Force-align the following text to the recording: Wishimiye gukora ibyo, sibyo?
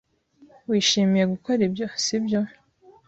Wishimiye 0.69 1.25
gukora 1.33 1.59
ibyo, 1.67 1.85
sibyo? 2.03 2.39